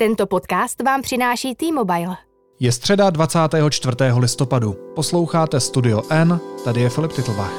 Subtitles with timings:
[0.00, 2.16] Tento podcast vám přináší T-Mobile.
[2.60, 3.96] Je středa 24.
[4.18, 4.76] listopadu.
[4.94, 7.52] Posloucháte Studio N, tady je Filip Titlbach.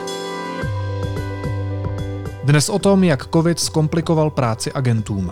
[2.43, 5.31] Dnes o tom, jak COVID zkomplikoval práci agentům.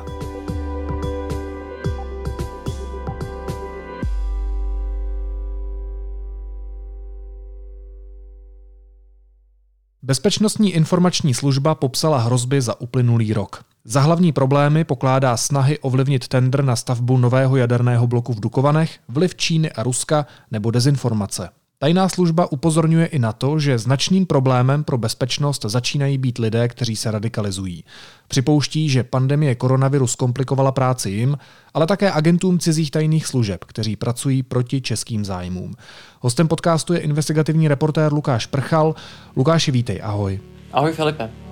[10.08, 13.64] Bezpečnostní informační služba popsala hrozby za uplynulý rok.
[13.86, 19.36] Za hlavní problémy pokládá snahy ovlivnit tender na stavbu nového jaderného bloku v Dukovanech, vliv
[19.36, 21.50] Číny a Ruska nebo dezinformace.
[21.80, 26.96] Tajná služba upozorňuje i na to, že značným problémem pro bezpečnost začínají být lidé, kteří
[26.96, 27.84] se radikalizují.
[28.28, 31.38] Připouští, že pandemie koronaviru zkomplikovala práci jim,
[31.74, 35.74] ale také agentům cizích tajných služeb, kteří pracují proti českým zájmům.
[36.20, 38.96] Hostem podcastu je investigativní reportér Lukáš Prchal.
[39.36, 40.40] Lukáši, vítej, ahoj.
[40.74, 41.47] Ahoj Filipe.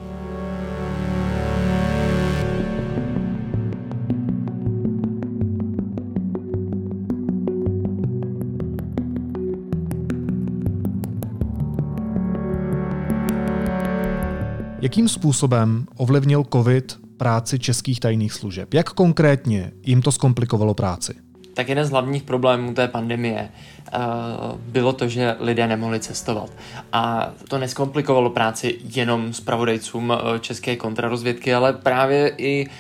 [14.86, 18.74] Jakým způsobem ovlivnil COVID práci českých tajných služeb?
[18.74, 21.14] Jak konkrétně jim to zkomplikovalo práci?
[21.54, 26.50] Tak jeden z hlavních problémů té pandemie uh, bylo to, že lidé nemohli cestovat.
[26.94, 32.72] A to neskomplikovalo práci jenom zpravodajcům uh, české kontrarozvědky, ale právě i, uh,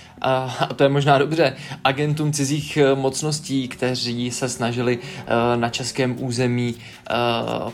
[0.63, 4.99] a to je možná dobře, agentům cizích mocností, kteří se snažili
[5.55, 6.75] na českém území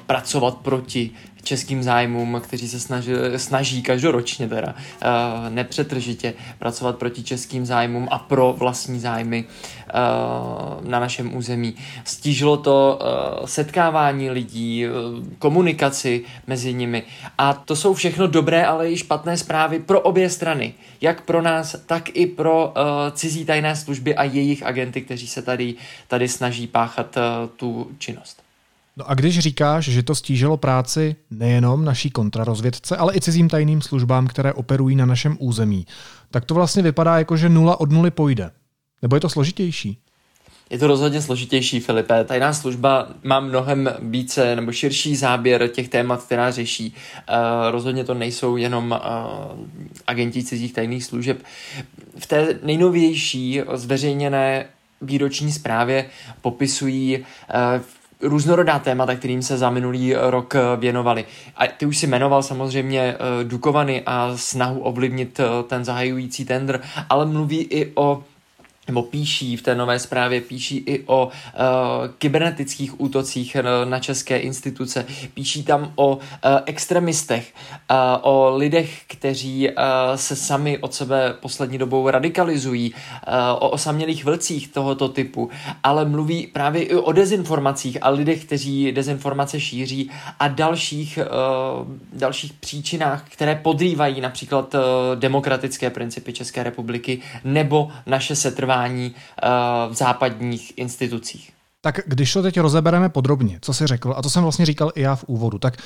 [0.06, 1.12] pracovat proti
[1.44, 8.20] českým zájmům, kteří se snaží, snaží každoročně teda uh, nepřetržitě pracovat proti českým zájmům a
[8.20, 11.76] pro vlastní zájmy uh, na našem území.
[12.04, 14.86] Stížilo to uh, setkávání lidí,
[15.40, 17.04] komunikaci mezi nimi
[17.38, 20.74] a to jsou všechno dobré, ale i špatné zprávy pro obě strany.
[21.02, 22.74] Jak pro nás, tak i pro
[23.12, 25.76] cizí tajné služby a jejich agenty, kteří se tady,
[26.08, 27.18] tady snaží páchat
[27.56, 28.41] tu činnost.
[28.98, 33.82] No a když říkáš, že to stížilo práci nejenom naší kontrarozvědce, ale i cizím tajným
[33.82, 35.86] službám, které operují na našem území,
[36.32, 38.52] tak to vlastně vypadá jako, že nula od nuly pojde.
[39.02, 39.98] Nebo je to složitější?
[40.70, 42.24] Je to rozhodně složitější, Filipe.
[42.24, 46.94] Tajná služba má mnohem více nebo širší záběr těch témat, která řeší.
[47.30, 47.36] Uh,
[47.72, 49.66] rozhodně to nejsou jenom uh,
[50.08, 51.44] agenti cizích tajných služeb.
[52.18, 54.66] V té nejnovější zveřejněné
[55.02, 56.06] výroční zprávě
[56.42, 57.26] popisují uh,
[58.22, 61.26] různorodá témata, kterým se za minulý rok věnovali.
[61.58, 66.82] A ty už si jmenoval samozřejmě eh, Dukovany a snahu ovlivnit eh, ten zahajující tender,
[67.10, 68.24] ale mluví i o
[68.88, 71.32] nebo píší v té nové zprávě, píší i o uh,
[72.18, 76.22] kybernetických útocích na české instituce, píší tam o uh,
[76.66, 77.54] extremistech,
[77.92, 79.74] uh, o lidech, kteří uh,
[80.16, 85.50] se sami od sebe poslední dobou radikalizují, uh, o osamělých vlcích tohoto typu,
[85.84, 91.20] ale mluví právě i o dezinformacích a lidech, kteří dezinformace šíří a dalších,
[91.82, 94.76] uh, dalších příčinách, které podrývají například
[95.16, 101.52] demokratické principy České republiky nebo naše setrvání fungování uh, v západních institucích.
[101.82, 105.02] Tak když to teď rozebereme podrobně, co jsi řekl, a to jsem vlastně říkal i
[105.02, 105.78] já v úvodu, tak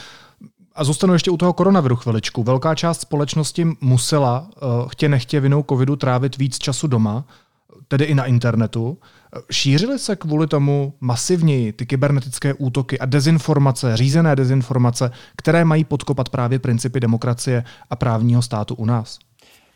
[0.75, 2.43] a zůstanu ještě u toho koronaviru chviličku.
[2.43, 7.25] Velká část společnosti musela uh, chtě nechtě vinou covidu trávit víc času doma,
[7.87, 8.97] tedy i na internetu.
[9.51, 16.29] Šířily se kvůli tomu masivněji ty kybernetické útoky a dezinformace, řízené dezinformace, které mají podkopat
[16.29, 19.19] právě principy demokracie a právního státu u nás?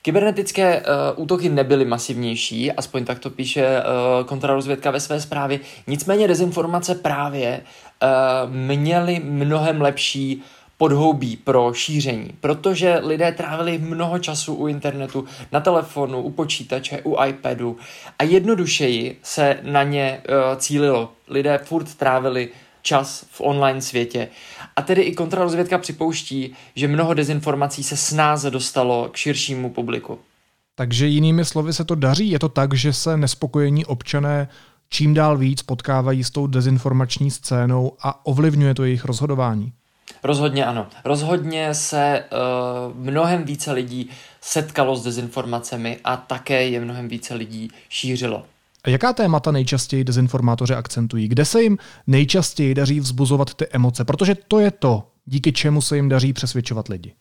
[0.02, 0.86] Kybernetické uh,
[1.24, 5.60] útoky nebyly masivnější, aspoň tak to píše uh, kontrarozvědka ve své zprávě.
[5.88, 10.44] Nicméně dezinformace právě uh, měly mnohem lepší
[10.78, 17.24] podhoubí pro šíření, protože lidé trávili mnoho času u internetu, na telefonu, u počítače, u
[17.24, 17.78] iPadu
[18.20, 21.12] a jednodušeji se na ně uh, cílilo.
[21.28, 22.50] Lidé furt trávili
[22.82, 24.28] čas v online světě.
[24.76, 30.20] A tedy i kontrarozvědka připouští, že mnoho dezinformací se snáze dostalo k širšímu publiku.
[30.76, 32.30] Takže jinými slovy se to daří?
[32.30, 34.48] Je to tak, že se nespokojení občané
[34.90, 39.74] čím dál víc potkávají s tou dezinformační scénou a ovlivňuje to jejich rozhodování?
[40.24, 40.88] Rozhodně ano.
[41.06, 44.10] Rozhodně se uh, mnohem více lidí
[44.42, 48.46] setkalo s dezinformacemi a také je mnohem více lidí šířilo.
[48.88, 51.28] Jaká témata nejčastěji dezinformátoři akcentují?
[51.28, 51.78] Kde se jim
[52.08, 54.06] nejčastěji daří vzbuzovat ty emoce?
[54.06, 57.14] Protože to je to, díky čemu se jim daří přesvědčovat lidi.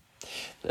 [0.64, 0.68] Eh,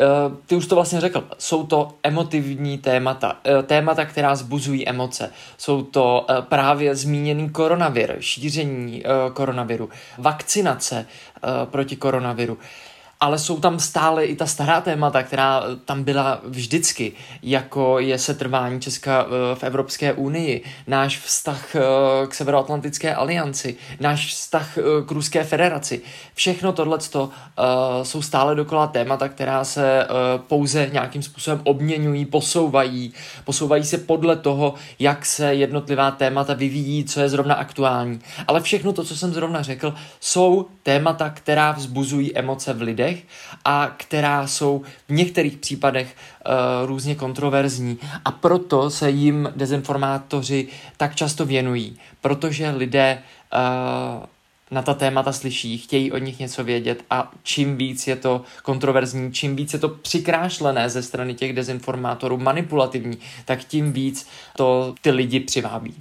[0.47, 5.31] ty už to vlastně řekl, jsou to emotivní témata, eh, témata, která zbuzují emoce.
[5.57, 11.05] Jsou to eh, právě zmíněný koronavir, šíření koronaviru, vakcinace
[11.65, 12.57] proti koronaviru.
[13.19, 18.81] Ale jsou tam stále i ta stará témata, která tam byla vždycky, jako je setrvání
[18.81, 21.81] Česka eh, v Evropské unii, náš vztah eh,
[22.27, 26.01] k Severoatlantické alianci, náš vztah eh, k Ruské federaci.
[26.33, 26.97] Všechno tohle
[28.03, 30.07] jsou stále dokola témata, která se
[30.47, 33.13] pouze nějakým způsobem obměňují, posouvají,
[33.45, 38.19] posouvají se podle toho, jak se jednotlivá témata vyvíjí, co je zrovna aktuální.
[38.47, 43.23] Ale všechno to, co jsem zrovna řekl, jsou témata, která vzbuzují emoce v lidech lidech
[43.65, 50.67] a která jsou v některých případech uh, různě kontroverzní a proto se jim dezinformátoři
[50.97, 53.23] tak často věnují, protože lidé
[53.53, 54.25] uh,
[54.71, 59.31] na ta témata slyší, chtějí od nich něco vědět a čím víc je to kontroverzní,
[59.31, 65.11] čím víc je to přikrášlené ze strany těch dezinformátorů, manipulativní, tak tím víc to ty
[65.11, 65.95] lidi přivábí.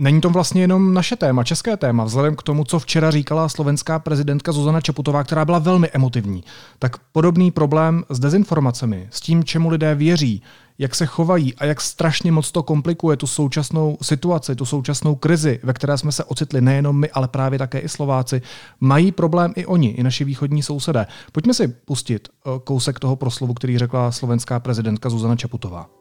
[0.00, 3.98] Není to vlastně jenom naše téma, české téma, vzhledem k tomu, co včera říkala slovenská
[3.98, 6.44] prezidentka Zuzana Čeputová, která byla velmi emotivní.
[6.78, 10.42] Tak podobný problém s dezinformacemi, s tím, čemu lidé věří,
[10.78, 15.60] jak se chovají a jak strašně moc to komplikuje tu současnou situaci, tu současnou krizi,
[15.62, 18.42] ve které jsme se ocitli nejenom my, ale právě také i Slováci,
[18.80, 21.06] mají problém i oni, i naši východní sousedé.
[21.32, 25.97] Pojďme si pustit eh, kousek toho proslovu, který řekla slovenská prezidentka Zuzana Čeputová.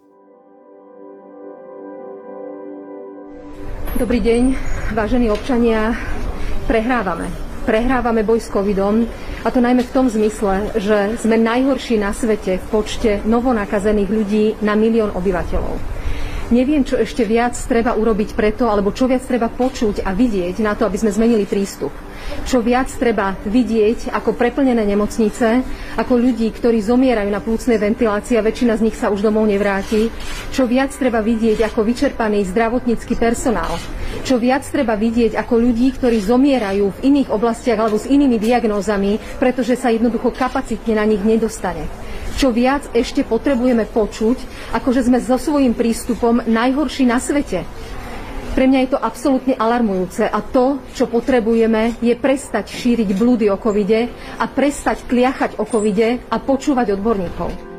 [3.97, 4.53] Dobrý deň,
[4.93, 5.97] vážení občania.
[6.69, 7.33] Prehrávame.
[7.65, 9.09] Prehrávame boj s covidom
[9.41, 14.45] a to najmä v tom zmysle, že sme najhorší na svete v počte novonakazených ľudí
[14.61, 15.81] na milión obyvateľov.
[16.53, 20.77] Neviem, čo ešte viac treba urobiť preto, alebo čo viac treba počuť a vidieť na
[20.77, 21.89] to, aby sme zmenili prístup
[22.47, 25.61] čo viac treba vidieť ako preplnené nemocnice,
[25.99, 30.07] ako ľudí, ktorí zomierajú na plúcnej ventilácii a väčšina z nich sa už domov nevráti,
[30.55, 33.75] čo viac treba vidieť ako vyčerpaný zdravotnícky personál,
[34.23, 39.19] čo viac treba vidieť ako ľudí, ktorí zomierajú v iných oblastiach alebo s inými diagnózami,
[39.41, 42.07] pretože sa jednoducho kapacitne na nich nedostane
[42.37, 44.37] čo viac ešte potrebujeme počuť,
[44.77, 47.65] ako že sme so svojím prístupom najhorší na svete.
[48.57, 53.57] Pre mňa je to absolútne alarmujúce a to, čo potrebujeme, je prestať šíriť blúdy o
[53.61, 54.09] covide
[54.41, 57.76] a prestať kliachať o covide a počúvať odborníkov.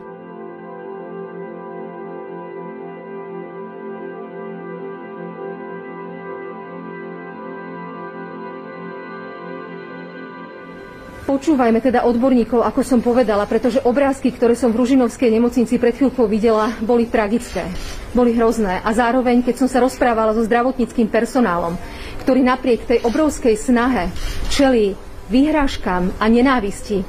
[11.39, 16.27] Počúvajme teda odborníkov, ako som povedala, pretože obrázky, ktoré som v Ružinovskej nemocnici pred chvíľkou
[16.27, 17.63] videla, boli tragické,
[18.11, 18.83] boli hrozné.
[18.83, 21.79] A zároveň, keď som sa rozprávala so zdravotníckým personálom,
[22.27, 24.11] ktorý napriek tej obrovskej snahe
[24.51, 24.99] čelí
[25.31, 27.07] vyhrážkam a nenávisti,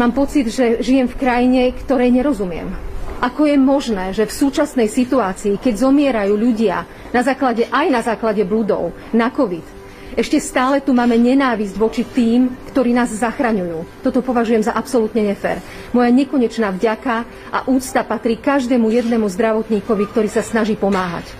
[0.00, 2.72] mám pocit, že žijem v krajine, ktorej nerozumiem.
[3.20, 8.40] Ako je možné, že v súčasnej situácii, keď zomierajú ľudia na základe, aj na základe
[8.48, 9.79] bludov na COVID,
[10.18, 14.02] ešte stále tu máme nenávisť voči tým, ktorí nás zachraňujú.
[14.02, 15.62] Toto považujem za absolútne nefér.
[15.94, 17.14] Moja nekonečná vďaka
[17.54, 21.30] a úcta patrí každému jednému zdravotníkovi, ktorý sa snaží pomáhať.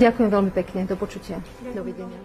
[0.00, 0.88] Ďakujem veľmi pekne.
[0.88, 1.38] Do počutia.
[1.76, 2.18] Dovidenia.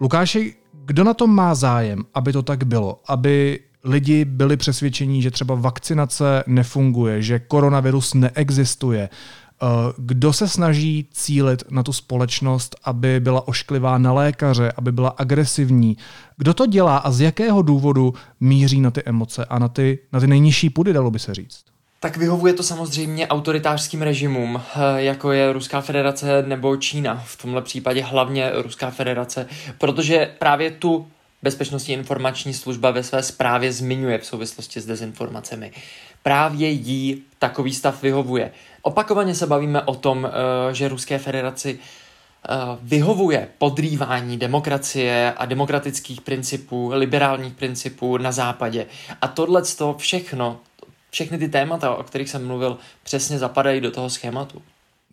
[0.00, 3.00] Lukáši, kdo na tom má zájem, aby to tak bylo?
[3.08, 9.08] Aby lidi byli přesvědčení, že třeba vakcinace nefunguje, že koronavirus neexistuje,
[9.96, 15.96] kdo se snaží cílit na tu společnost, aby byla ošklivá na lékaře, aby byla agresivní?
[16.36, 20.20] Kdo to dělá a z jakého důvodu míří na ty emoce a na ty, na
[20.20, 21.64] ty nejnižší pudy, dalo by se říct?
[22.00, 27.62] Tak vyhovuje to samozřejmě autoritářským režimům, eh, jako je Ruská federace nebo Čína, v tomhle
[27.62, 29.46] případě hlavně Ruská federace,
[29.78, 31.06] protože právě tu
[31.42, 35.72] bezpečnostní informační služba ve své zprávě zmiňuje v souvislosti s dezinformacemi.
[36.22, 38.50] Právě jí takový stav vyhovuje.
[38.82, 46.20] Opakovaně se bavíme o tom, eh, že Ruské federaci eh, vyhovuje podrývání demokracie a demokratických
[46.20, 48.86] principů, liberálních principů na západě.
[49.20, 49.62] A tohle
[49.96, 50.60] všechno,
[51.10, 54.62] všechny ty témata, o kterých jsem mluvil, přesně zapadají do toho schématu.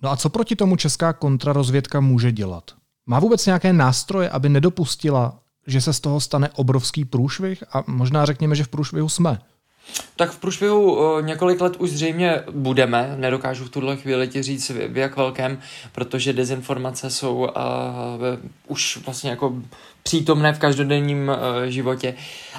[0.01, 2.63] No a co proti tomu česká kontrarozvědka může dělat?
[3.05, 7.63] Má vůbec nějaké nástroje, aby nedopustila, že se z toho stane obrovský průšvih?
[7.73, 9.39] A možná řekněme, že v průšvihu jsme.
[10.15, 14.69] Tak v průšvihu uh, několik let už zřejmě budeme, nedokážu v tuhle chvíli ti říct
[14.69, 15.57] v, jak velkém,
[15.91, 17.47] protože dezinformace jsou uh,
[18.67, 19.53] už vlastně jako
[20.03, 22.13] přítomné v každodenním uh, životě.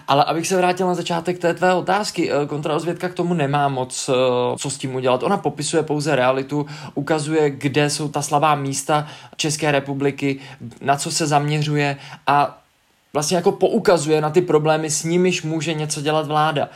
[0.09, 4.11] Ale abych se vrátil na začátek té tvé otázky, uh, kontrarozvědka k tomu nemá moc
[4.59, 5.23] co s tím udělat.
[5.23, 10.41] Ona popisuje pouze realitu, ukazuje, kde jsou ta slabá místa České republiky,
[10.81, 11.97] na co se zaměřuje
[12.27, 12.63] a
[13.14, 16.68] vlastně jako poukazuje na ty problémy, s nimiž může něco dělat vláda.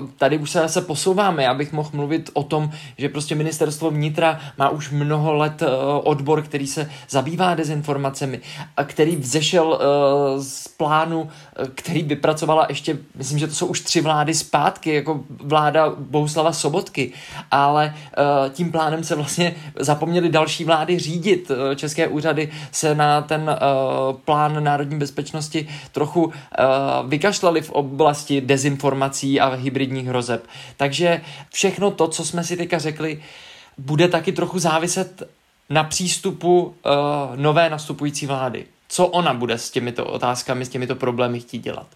[0.00, 3.90] Uh, tady už se zase posouváme, já bych mohl mluvit o tom, že prostě ministerstvo
[3.90, 5.68] vnitra má už mnoho let uh,
[6.04, 8.40] odbor, který se zabývá dezinformacemi
[8.76, 11.28] a který vzešel uh, z plánu,
[11.74, 17.12] který vypracovala ještě, myslím, že to jsou už tři vlády zpátky, jako vláda Bohuslava Sobotky,
[17.50, 17.94] ale
[18.52, 21.50] tím plánem se vlastně zapomněli další vlády řídit.
[21.76, 23.56] České úřady se na ten
[24.24, 25.29] plán národní bezpečnosti
[25.92, 26.32] trochu uh,
[27.08, 30.46] vykašlali v oblasti dezinformací a hybridních hrozeb.
[30.76, 31.20] Takže
[31.50, 33.22] všechno to, co jsme si teďka řekli,
[33.78, 35.22] bude taky trochu záviset
[35.70, 36.72] na přístupu uh,
[37.36, 38.66] nové nastupující vlády.
[38.88, 41.86] Co ona bude s těmito otázkami, s těmito problémy chtít dělat?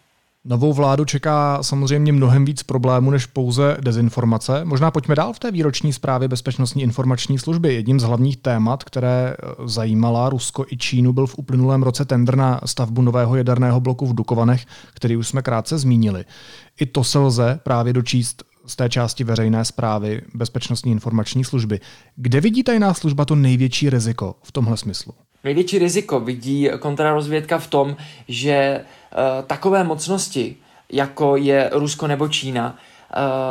[0.46, 4.64] Novou vládu čeká samozřejmě mnohem víc problémů než pouze dezinformace.
[4.64, 7.74] Možná pojďme dál v té výroční zprávě Bezpečnostní informační služby.
[7.74, 12.36] Jedním z hlavních témat, které eh, zajímala Rusko i Čínu, byl v uplynulém roce tender
[12.36, 16.24] na stavbu nového jaderného bloku v Dukovanech, který už jsme krátce zmínili.
[16.80, 21.80] I to se lze právě dočíst z té části veřejné zprávy Bezpečnostní informační služby.
[22.16, 25.14] Kde vidí tajná služba to největší riziko v tomhle smyslu?
[25.44, 27.96] Největší riziko vidí kontrarozvědka v tom,
[28.28, 28.80] že
[29.46, 30.56] takové mocnosti,
[30.92, 32.76] jako je Rusko nebo Čína,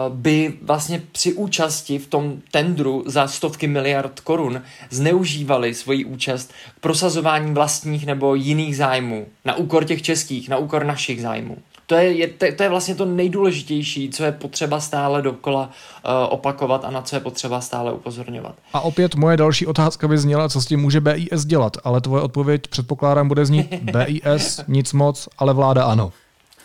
[0.05, 6.53] uh, by vlastně při účasti v tom tendru za stovky miliard korun zneužívali svoji účast
[6.75, 11.57] k prosazování vlastních nebo jiných zájmů na úkor těch českých, na úkor našich zájmů.
[11.85, 16.85] To je, je, to, je vlastně to nejdůležitější, co je potřeba stále dokola uh, opakovat
[16.85, 18.55] a na co je potřeba stále upozorňovat.
[18.73, 22.23] A opět moje další otázka by zněla, co s tím může BIS dělat, ale tvoje
[22.23, 26.11] odpověď předpokládám bude znít BIS nic moc, ale vláda ano.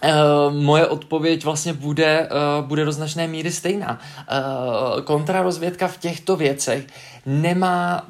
[0.04, 2.28] Uh, moje odpověď vlastně bude,
[2.60, 3.98] uh, bude do značné míry stejná.
[3.98, 6.86] Uh, kontrarozvědka v těchto věcech
[7.26, 8.06] nemá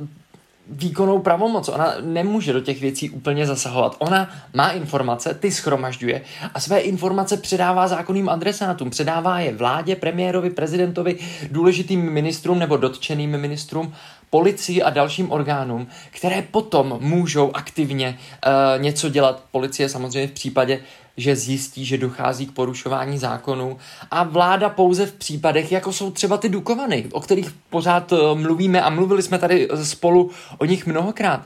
[0.69, 1.69] výkonnou pravomoc.
[1.69, 3.97] Ona nemůže do těch věcí úplně zasahovat.
[3.99, 6.23] Ona má informace, ty schromažďuje
[6.55, 8.91] a své informace předává zákonným adresátům.
[8.91, 11.17] Předává je vládě, premiérovi, prezidentovi,
[11.51, 13.95] důležitým ministrům nebo dotčeným ministrům,
[14.31, 19.45] policii a dalším orgánům, které potom můžou aktivně uh, něco dělat.
[19.51, 20.81] Policie samozřejmě v případě
[21.19, 23.79] že zjistí, že dochází k porušování zákonů
[24.11, 28.83] a vláda pouze v případech, jako jsou třeba ty Dukovany, o kterých pořád eh, mluvíme
[28.83, 31.41] a mluvili jsme tady eh, spolu o nich mnohokrát.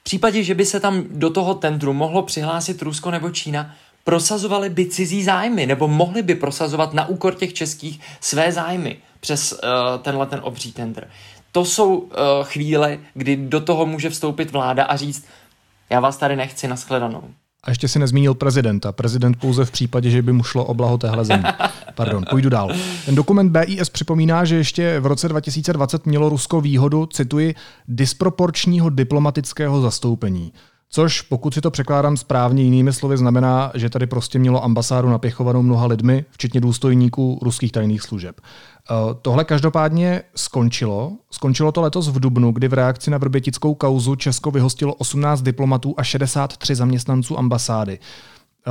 [0.00, 3.74] V případě, že by se tam do toho tendru mohlo přihlásit Rusko nebo Čína,
[4.04, 9.52] prosazovali by cizí zájmy, nebo mohli by prosazovat na úkor těch českých své zájmy přes
[9.52, 9.58] uh,
[10.02, 11.10] tenhle ten obří tender.
[11.52, 12.10] To jsou uh,
[12.42, 15.26] chvíle, kdy do toho může vstoupit vláda a říct,
[15.90, 17.22] já vás tady nechci, nashledanou.
[17.64, 18.92] A ještě si nezmínil prezidenta.
[18.92, 21.52] Prezident pouze v případě, že by mu šlo o blaho téhle země.
[21.94, 22.70] Pardon, půjdu dál.
[23.06, 27.54] Ten dokument BIS připomíná, že ještě v roce 2020 mělo Rusko výhodu, cituji,
[27.88, 30.52] disproporčního diplomatického zastoupení.
[30.90, 35.62] Což, pokud si to překládám správně jinými slovy, znamená, že tady prostě mělo ambasádu napěchovanou
[35.62, 38.40] mnoha lidmi, včetně důstojníků ruských tajných služeb.
[38.40, 41.12] Eh, tohle každopádně skončilo.
[41.30, 45.94] Skončilo to letos v Dubnu, kdy v reakci na vrbětickou kauzu Česko vyhostilo 18 diplomatů
[45.96, 47.98] a 63 zaměstnanců ambasády.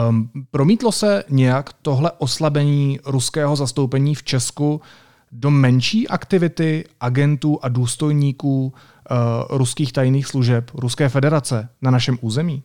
[0.09, 4.81] Um, promítlo se nějak tohle oslabení ruského zastoupení v Česku
[5.31, 8.73] do menší aktivity agentů a důstojníků
[9.11, 9.17] uh,
[9.57, 12.63] ruských tajných služeb Ruské federace na našem území?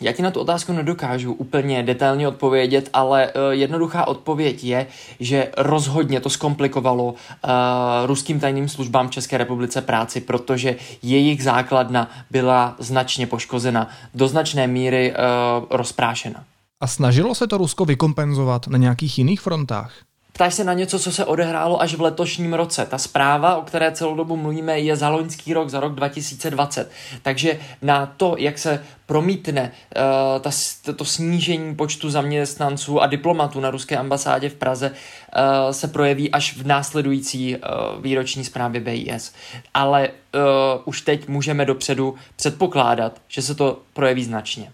[0.00, 4.86] Já ti na tu otázku nedokážu úplně detailně odpovědět, ale uh, jednoduchá odpověď je,
[5.20, 7.50] že rozhodně to zkomplikovalo uh,
[8.06, 14.66] ruským tajným službám v České republice práci, protože jejich základna byla značně poškozena, do značné
[14.66, 16.44] míry uh, rozprášena.
[16.80, 19.92] A snažilo se to Rusko vykompenzovat na nějakých jiných frontách?
[20.38, 22.86] Ptáš se na něco, co se odehrálo až v letošním roce.
[22.86, 26.90] Ta zpráva, o které celou dobu mluvíme, je za loňský rok, za rok 2020.
[27.22, 30.50] Takže na to, jak se promítne uh, ta,
[30.96, 36.56] to snížení počtu zaměstnanců a diplomatů na ruské ambasádě v Praze, uh, se projeví až
[36.56, 37.62] v následující uh,
[38.02, 39.32] výroční zprávě BIS.
[39.74, 40.40] Ale uh,
[40.84, 44.72] už teď můžeme dopředu předpokládat, že se to projeví značně.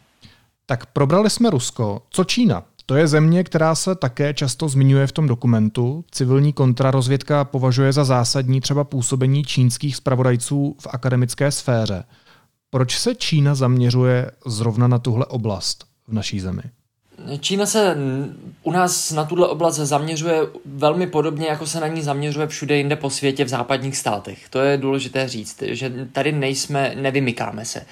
[0.66, 2.02] Tak probrali jsme Rusko.
[2.10, 2.62] Co Čína?
[2.86, 6.04] To je země, která se také často zmiňuje v tom dokumentu.
[6.10, 12.04] Civilní kontrarozvědka považuje za zásadní třeba působení čínských spravodajců v akademické sféře.
[12.70, 16.62] Proč se Čína zaměřuje zrovna na tuhle oblast v naší zemi?
[17.40, 17.96] Čína se
[18.62, 22.96] u nás na tuhle oblast zaměřuje velmi podobně, jako se na ní zaměřuje všude jinde
[22.96, 24.48] po světě v západních státech.
[24.48, 27.80] To je důležité říct, že tady nejsme, nevymykáme se.
[27.80, 27.86] Uh,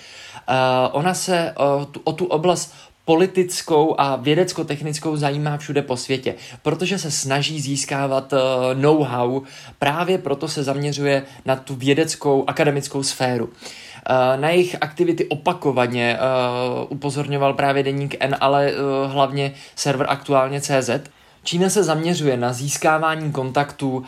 [0.92, 6.98] ona se uh, tu, o tu oblast politickou a vědecko-technickou zajímá všude po světě, protože
[6.98, 8.38] se snaží získávat uh,
[8.74, 9.42] know-how,
[9.78, 13.48] právě proto se zaměřuje na tu vědeckou akademickou sféru.
[14.36, 16.18] Na jejich aktivity opakovaně
[16.88, 18.72] upozorňoval právě deník N, ale
[19.06, 20.90] hlavně server aktuálně CZ.
[21.44, 24.04] Čína se zaměřuje na získávání kontaktů uh,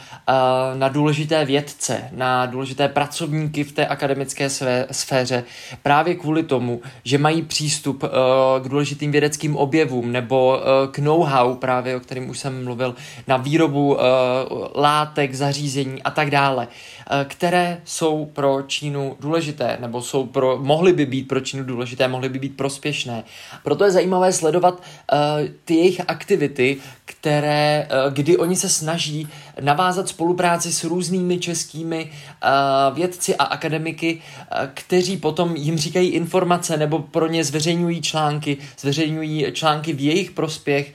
[0.75, 4.49] na důležité vědce, na důležité pracovníky v té akademické
[4.91, 5.45] sféře,
[5.83, 8.11] právě kvůli tomu, že mají přístup uh,
[8.63, 12.95] k důležitým vědeckým objevům nebo uh, k know-how, právě o kterém už jsem mluvil,
[13.27, 13.99] na výrobu
[14.75, 16.69] látek, zařízení a tak dále,
[17.25, 22.29] které jsou pro Čínu důležité, nebo jsou pro, mohly by být pro Čínu důležité, mohly
[22.29, 23.25] by být prospěšné.
[23.63, 24.83] Proto je zajímavé sledovat
[25.65, 29.29] ty jejich aktivity, které, eh, kdy oni se snaží
[29.61, 32.49] navázat spolupráci s různými českými eh,
[32.95, 39.47] vědci a akademiky, eh, kteří potom jim říkají informace nebo pro ně zveřejňují články, zveřejňují
[39.53, 40.93] články v jejich prospěch,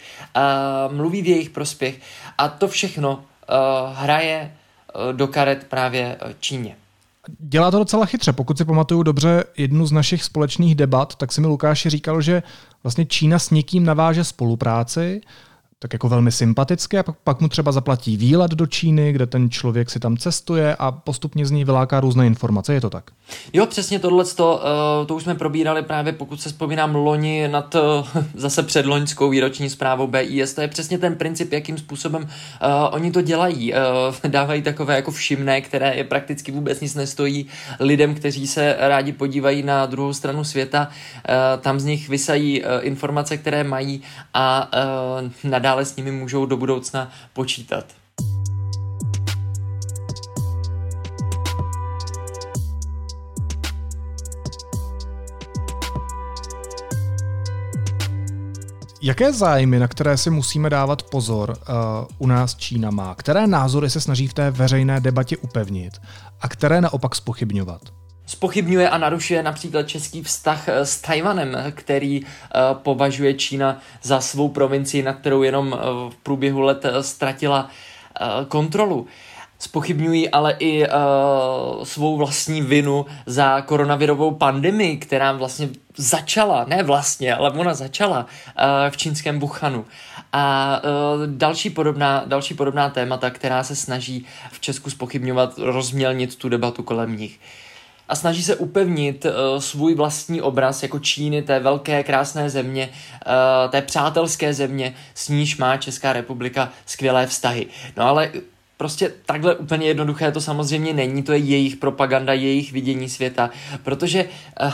[0.91, 1.99] mluví v jejich prospěch
[2.37, 3.23] a to všechno
[3.93, 4.51] hraje
[5.11, 6.75] do karet právě Číně.
[7.39, 8.33] Dělá to docela chytře.
[8.33, 12.43] Pokud si pamatuju dobře jednu z našich společných debat, tak si mi Lukáši říkal, že
[12.83, 15.21] vlastně Čína s někým naváže spolupráci,
[15.81, 19.89] tak jako velmi sympatické a pak, mu třeba zaplatí výlet do Číny, kde ten člověk
[19.89, 22.74] si tam cestuje a postupně z ní vyláká různé informace.
[22.74, 23.12] Je to tak?
[23.53, 24.62] Jo, přesně tohle, to,
[25.01, 27.81] uh, to už jsme probírali právě, pokud se vzpomínám, loni nad uh,
[28.33, 30.53] zase předloňskou výroční zprávou BIS.
[30.53, 32.29] To je přesně ten princip, jakým způsobem uh,
[32.91, 33.74] oni to dělají.
[34.27, 37.48] Dávají takové jako všimné, které je prakticky vůbec nic nestojí
[37.79, 40.89] lidem, kteří se rádi podívají na druhou stranu světa.
[41.62, 44.01] Tam z nich vysají informace, které mají
[44.33, 44.71] a
[45.24, 47.85] uh, nadále s nimi můžou do budoucna počítat.
[59.01, 61.55] Jaké zájmy, na které si musíme dávat pozor, uh,
[62.17, 63.15] u nás Čína má?
[63.15, 65.93] Které názory se snaží v té veřejné debatě upevnit
[66.41, 67.98] a které naopak spochybňovat?
[68.29, 72.27] Spochybňuje a narušuje například český vztah eh, s Tajvanem, který uh,
[72.74, 77.69] považuje Čína za svou provincii, na kterou jenom uh, v průběhu let ztratila
[78.21, 79.07] uh, kontrolu.
[79.59, 87.36] Spochybňují ale i uh, svou vlastní vinu za koronavirovou pandemii, která vlastně začala, ne vlastně,
[87.36, 89.86] ale ona začala uh, v čínském Wuhanu.
[90.33, 96.50] A uh, další, podobná, další podobná témata, která se snaží v Česku spochybňovat, rozmělnit tu
[96.50, 97.39] debatu kolem nich
[98.09, 102.89] a snaží se upevnit uh, svůj vlastní obraz jako Číny, té velké krásné země,
[103.25, 107.67] uh, té přátelské země, s níž má Česká republika skvělé vztahy.
[107.97, 108.31] No ale
[108.79, 113.49] Prostě takhle úplně jednoduché to samozřejmě není, to je jejich propaganda, jejich vidění světa,
[113.84, 114.25] protože
[114.62, 114.73] uh,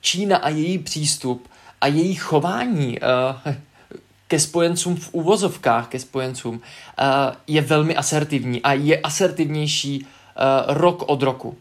[0.00, 1.48] Čína a její přístup
[1.80, 3.54] a její chování uh,
[4.28, 6.60] ke spojencům v úvozovkách, ke spojencům, uh,
[7.46, 11.56] je velmi asertivní a je asertivnější uh, rok od roku.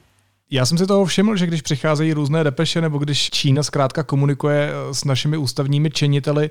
[0.52, 4.72] Já jsem si toho všiml, že když přicházejí různé depeše, nebo když Čína zkrátka komunikuje
[4.92, 6.50] s našimi ústavními činiteli,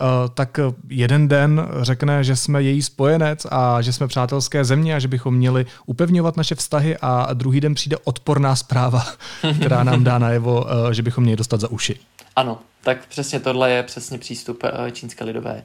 [0.00, 4.98] Eh, tak jeden den řekne, že jsme její spojenec a že jsme přátelské země a
[4.98, 9.06] že bychom měli upevňovat naše vztahy a druhý den přijde odporná zpráva,
[9.60, 12.00] která nám dá najevo, eh, že bychom měli dostat za uši.
[12.36, 15.62] Ano, tak přesně tohle je přesně přístup eh, Čínské lidové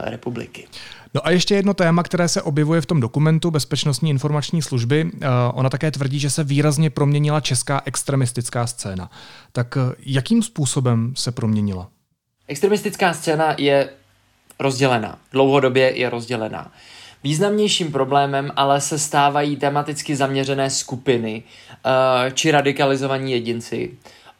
[0.00, 0.68] republiky.
[1.14, 5.10] No a ještě jedno téma, které se objevuje v tom dokumentu Bezpečnostní informační služby.
[5.54, 9.10] Ona také tvrdí, že se výrazně proměnila česká extremistická scéna.
[9.52, 11.88] Tak jakým způsobem se proměnila?
[12.48, 13.88] Extremistická scéna je
[14.58, 16.72] rozdělená, dlouhodobě je rozdělená.
[17.24, 23.90] Významnějším problémem ale se stávají tematicky zaměřené skupiny uh, či radikalizovaní jedinci,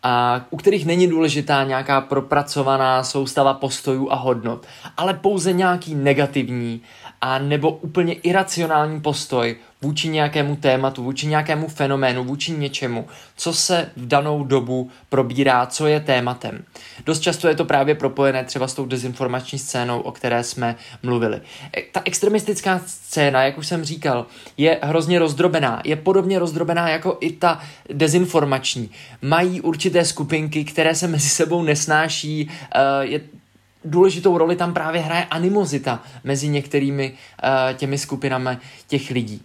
[0.02, 6.82] a u kterých není důležitá nějaká propracovaná soustava postojů a hodnot, ale pouze nějaký negativní
[7.20, 13.90] a nebo úplně iracionální postoj vůči nějakému tématu, vůči nějakému fenoménu, vůči něčemu, co se
[13.96, 16.64] v danou dobu probírá, co je tématem.
[17.06, 21.40] Dost často je to právě propojené třeba s tou dezinformační scénou, o které jsme mluvili.
[21.76, 25.82] E, ta extremistická scéna, jak už jsem říkal, je hrozně rozdrobená.
[25.84, 27.60] Je podobně rozdrobená jako i ta
[27.92, 28.90] dezinformační.
[29.22, 33.20] Mají určité skupinky, které se mezi sebou nesnáší, e, je
[33.84, 39.42] důležitou roli tam právě hraje animozita mezi některými uh, těmi skupinami těch lidí.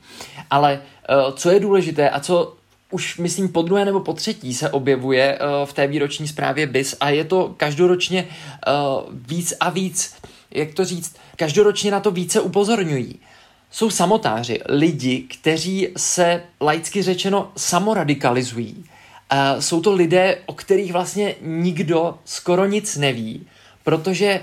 [0.49, 2.57] Ale uh, co je důležité a co
[2.91, 6.95] už myslím po druhé nebo po třetí se objevuje uh, v té výroční zprávě BIS
[6.99, 10.15] a je to každoročně uh, víc a víc,
[10.51, 13.19] jak to říct, každoročně na to více upozorňují.
[13.71, 18.85] Jsou samotáři, lidi, kteří se laicky řečeno samoradikalizují.
[19.33, 23.47] Uh, jsou to lidé, o kterých vlastně nikdo skoro nic neví,
[23.87, 24.39] protože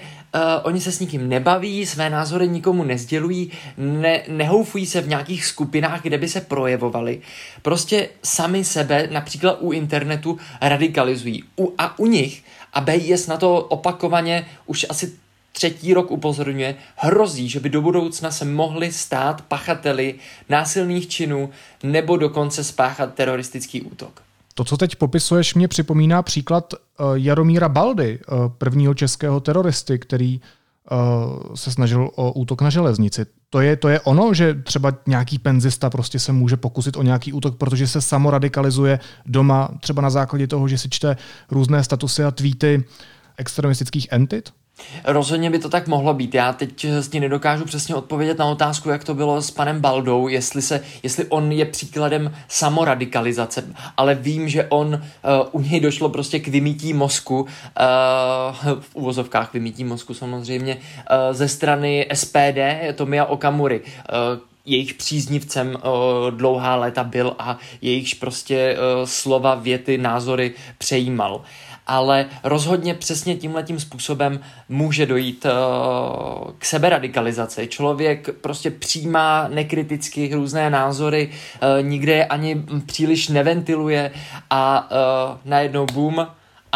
[0.62, 6.02] oni se s nikým nebaví, své názory nikomu nezdělují, ne, nehoufují se v nějakých skupinách,
[6.02, 7.20] kde by se projevovali.
[7.62, 11.44] Prostě sami sebe, například u internetu, radikalizují.
[11.59, 15.12] U, a u nich, a BIS na to opakovaně už asi
[15.52, 20.14] třetí rok upozorňuje, hrozí, že by do budoucna se mohli stát pachateli
[20.48, 21.50] násilných činů
[21.83, 24.22] nebo dokonce spáchat teroristický útok.
[24.54, 30.40] To, co teď popisuješ, mě připomíná příklad uh, Jaromíra Baldy, uh, prvního českého teroristy, který
[30.90, 33.26] uh, se snažil o útok na železnici.
[33.50, 37.32] To je, to je ono, že třeba nějaký penzista prostě se může pokusit o nějaký
[37.32, 41.16] útok, protože se samoradikalizuje doma, třeba na základě toho, že si čte
[41.50, 42.84] různé statusy a tweety
[43.36, 44.52] extremistických entit?
[45.04, 46.34] Rozhodně by to tak mohlo být.
[46.34, 50.28] Já teď s ní nedokážu přesně odpovědět na otázku, jak to bylo s panem Baldou,
[50.28, 53.64] jestli, se, jestli on je příkladem samoradikalizace,
[53.96, 55.00] ale vím, že on, uh,
[55.52, 57.46] u něj došlo prostě k vymítí mozku, uh,
[58.80, 60.80] v uvozovkách vymítí mozku samozřejmě, uh,
[61.30, 62.58] ze strany SPD,
[62.94, 65.80] Tomia Okamury, uh, jejich příznivcem uh,
[66.30, 71.34] dlouhá léta byl a jejichž prostě uh, slova, věty, názory přejímal.
[71.34, 71.42] Uh,
[71.86, 77.66] ale rozhodně přesně tímhletím způsobem může dojít uh, k seberadikalizaci.
[77.66, 84.10] Člověk prostě přijímá nekriticky různé názory, uh, nikde je ani příliš neventiluje
[84.50, 86.26] a uh, najednou boom,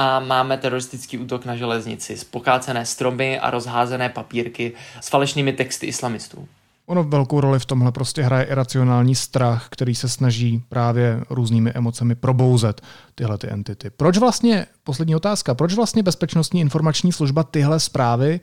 [0.00, 6.48] a máme teroristický útok na železnici, pokácené stromy a rozházené papírky s falešnými texty islamistů.
[6.88, 12.14] Ono velkou roli v tomhle prostě hraje iracionální strach, který se snaží právě různými emocemi
[12.14, 12.80] probouzet
[13.14, 13.90] tyhle ty entity.
[13.90, 18.40] Proč vlastně, poslední otázka, proč vlastně Bezpečnostní informační služba tyhle zprávy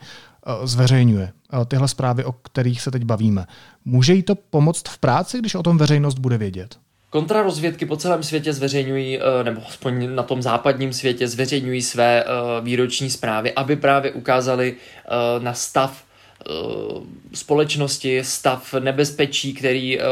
[0.47, 1.31] uh, zveřejňuje?
[1.53, 3.45] Uh, tyhle zprávy, o kterých se teď bavíme.
[3.85, 6.77] Může jí to pomoct v práci, když o tom veřejnost bude vědět?
[7.09, 12.23] Kontrarozvědky po celém světě zveřejňují, eh, nebo aspoň na tom západním světě zveřejňují své
[12.61, 14.75] výroční zprávy, aby právě ukázali
[15.39, 16.04] na stav Eh,
[17.33, 20.03] společnosti, stav nebezpečí, který eh,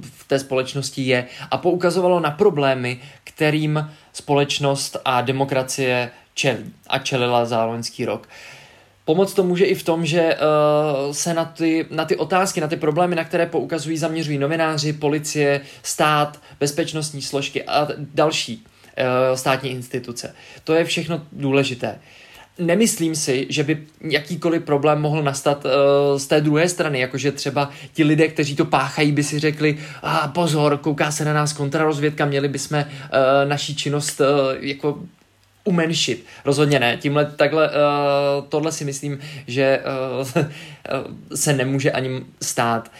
[0.00, 7.44] v té společnosti je a poukazovalo na problémy, kterým společnost a demokracie čelí a čelila
[7.44, 8.28] za loňský rok.
[9.04, 12.68] Pomoc to může i v tom, že uh, se na ty, na ty otázky, na
[12.68, 18.64] ty problémy, na které poukazují, zaměřují novináři, policie, stát, bezpečnostní složky a další
[19.34, 20.34] státní instituce.
[20.64, 21.98] To je všechno důležité
[22.58, 27.70] nemyslím si, že by jakýkoliv problém mohl nastat uh, z té druhé strany, jakože třeba
[27.92, 32.24] ti lidé, kteří to páchají, by si řekli, a pozor, kouká se na nás kontrarozvědka,
[32.24, 32.84] měli bychom uh,
[33.48, 34.26] naší činnost uh,
[34.60, 34.98] jako
[35.64, 36.26] umenšit.
[36.44, 36.96] Rozhodně ne.
[36.96, 37.74] Tímhle takhle, uh,
[38.48, 39.80] tohle si myslím, že
[40.20, 40.42] uh,
[41.34, 42.90] se nemůže ani stát.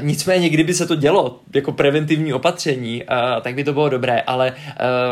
[0.00, 4.52] Nicméně, kdyby se to dělo jako preventivní opatření, uh, tak by to bylo dobré, ale
[4.52, 4.56] uh,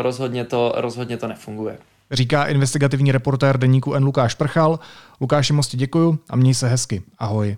[0.01, 1.77] rozhodně, to, rozhodně to nefunguje
[2.11, 4.03] říká investigativní reportér deníku N.
[4.03, 4.79] Lukáš Prchal.
[5.21, 7.01] Lukáši, moc ti děkuju a měj se hezky.
[7.17, 7.57] Ahoj.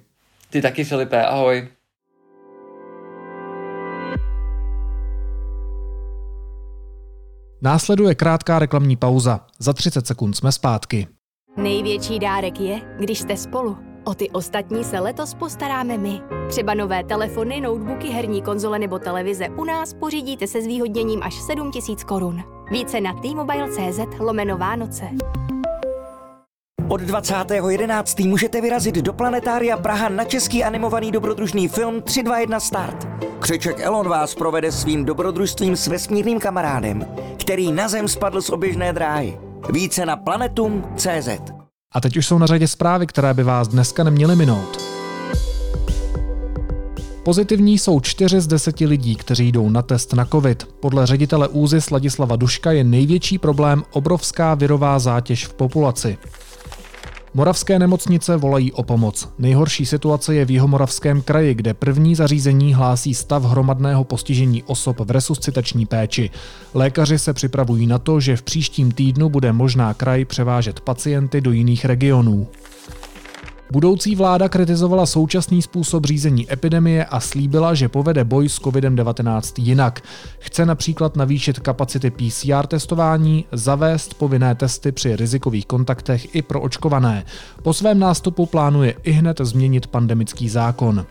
[0.49, 1.67] Ty taky, Filipe, ahoj.
[7.61, 9.39] Následuje krátká reklamní pauza.
[9.59, 11.07] Za 30 sekund jsme zpátky.
[11.57, 13.77] Největší dárek je, když jste spolu.
[14.03, 16.21] O ty ostatní se letos postaráme my.
[16.49, 22.03] Třeba nové telefony, notebooky, herní konzole nebo televize u nás pořídíte se zvýhodněním až 7000
[22.03, 22.52] korun.
[22.71, 25.05] Více na t-mobile.cz lomeno Vánoce.
[26.89, 28.29] Od 20.11.
[28.29, 33.07] můžete vyrazit do Planetária Praha na český animovaný dobrodružný film 321 Start.
[33.39, 37.05] Křeček Elon vás provede svým dobrodružstvím s vesmírným kamarádem,
[37.39, 39.39] který na Zem spadl z oběžné dráhy.
[39.69, 41.29] Více na planetum.cz
[41.95, 44.82] A teď už jsou na řadě zprávy, které by vás dneska neměly minout.
[47.23, 50.67] Pozitivní jsou čtyři z deseti lidí, kteří jdou na test na COVID.
[50.79, 56.17] Podle ředitele úzy Sladislava Duška je největší problém obrovská virová zátěž v populaci.
[57.33, 59.29] Moravské nemocnice volají o pomoc.
[59.39, 65.11] Nejhorší situace je v Jihomoravském kraji, kde první zařízení hlásí stav hromadného postižení osob v
[65.11, 66.29] resuscitační péči.
[66.73, 71.51] Lékaři se připravují na to, že v příštím týdnu bude možná kraj převážet pacienty do
[71.51, 72.47] jiných regionů.
[73.73, 80.01] Budoucí vláda kritizovala současný způsob řízení epidemie a slíbila, že povede boj s COVID-19 jinak.
[80.39, 87.25] Chce například navýšit kapacity PCR testování, zavést povinné testy při rizikových kontaktech i pro očkované.
[87.63, 91.05] Po svém nástupu plánuje i hned změnit pandemický zákon.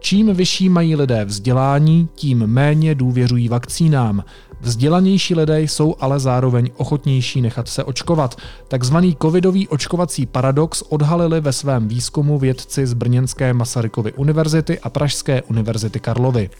[0.00, 4.24] Čím vyšší mají lidé vzdělání, tím méně důvěřují vakcínám.
[4.60, 8.36] Vzdělanější lidé jsou ale zároveň ochotnější nechat se očkovat.
[8.68, 15.42] Takzvaný covidový očkovací paradox odhalili ve svém výzkumu vědci z Brněnské Masarykovy univerzity a Pražské
[15.42, 16.50] univerzity Karlovy.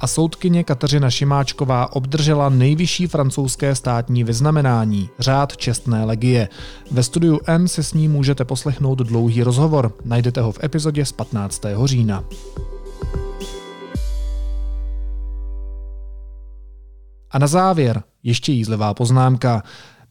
[0.00, 6.48] a soudkyně Kateřina Šimáčková obdržela nejvyšší francouzské státní vyznamenání, řád čestné legie.
[6.90, 11.12] Ve studiu N se s ní můžete poslechnout dlouhý rozhovor, najdete ho v epizodě z
[11.12, 11.62] 15.
[11.84, 12.24] října.
[17.30, 19.62] A na závěr ještě jízlivá poznámka.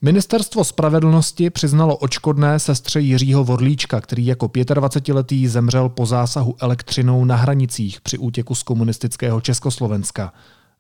[0.02, 7.36] Ministerstvo spravedlnosti přiznalo očkodné sestře Jiřího Vorlíčka, který jako 25-letý zemřel po zásahu elektřinou na
[7.36, 10.34] hranicích při útěku z komunistického Československa.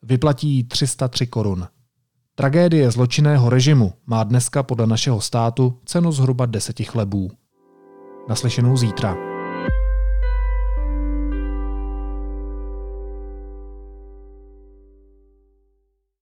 [0.03, 1.67] Vyplatí 303 korun.
[2.35, 7.31] Tragédie zločinného režimu má dneska podle našeho státu cenu zhruba deseti chlebů.
[8.29, 9.38] Naslyšenou zítra.